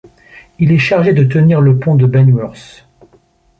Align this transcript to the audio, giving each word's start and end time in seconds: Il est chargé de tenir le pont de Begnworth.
Il 0.57 0.71
est 0.71 0.79
chargé 0.79 1.13
de 1.13 1.23
tenir 1.23 1.61
le 1.61 1.77
pont 1.77 1.93
de 1.93 2.07
Begnworth. 2.07 2.87